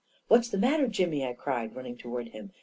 "What's 0.29 0.49
the 0.49 0.57
matter, 0.57 0.87
Jimmy?" 0.87 1.23
I 1.23 1.33
cried, 1.33 1.75
running 1.75 1.95
toward 1.95 2.29
him. 2.29 2.53